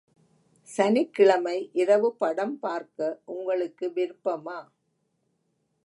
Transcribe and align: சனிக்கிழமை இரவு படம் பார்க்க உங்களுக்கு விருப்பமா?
சனிக்கிழமை 0.69 1.69
இரவு 1.73 2.09
படம் 2.15 2.59
பார்க்க 2.59 3.21
உங்களுக்கு 3.25 3.89
விருப்பமா? 3.89 4.59